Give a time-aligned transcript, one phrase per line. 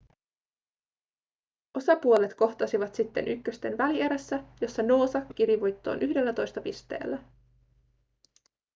[1.75, 7.23] osapuolet kohtasivat sitten ykkösten välierässä jossa noosa kiri voittoon 11 pisteellä